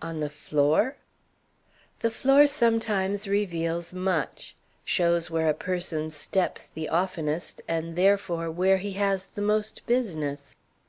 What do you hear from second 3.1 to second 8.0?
reveals much: shows where a person steps the oftenest, and,